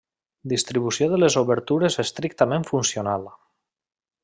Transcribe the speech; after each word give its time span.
Distribució 0.53 1.09
de 1.11 1.19
les 1.23 1.37
obertures 1.41 1.99
estrictament 2.05 2.67
funcional. 2.73 3.31